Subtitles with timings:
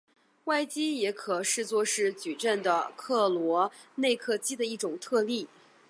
[0.45, 5.47] 外积也可视作是矩阵的克罗内克积的一种特例。